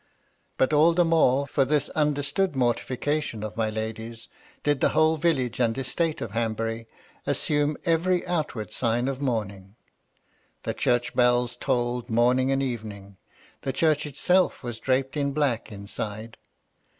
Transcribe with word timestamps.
But 0.57 0.73
all 0.73 0.93
the 0.95 1.05
more, 1.05 1.45
for 1.45 1.63
this 1.63 1.89
understood 1.89 2.55
mortification 2.55 3.43
of 3.43 3.55
my 3.55 3.69
lady's, 3.69 4.29
did 4.63 4.81
the 4.81 4.89
whole 4.97 5.15
village 5.15 5.59
and 5.59 5.77
estate 5.77 6.21
of 6.21 6.31
Hanbury 6.31 6.87
assume 7.27 7.77
every 7.85 8.25
outward 8.25 8.73
sign 8.73 9.07
of 9.07 9.21
mourning. 9.21 9.75
The 10.63 10.73
church 10.73 11.13
bells 11.13 11.55
tolled 11.55 12.09
morning 12.09 12.51
and 12.51 12.63
evening. 12.63 13.17
The 13.61 13.73
church 13.73 14.07
itself 14.07 14.63
was 14.63 14.79
draped 14.79 15.15
in 15.17 15.33
black 15.33 15.71
inside. 15.71 16.37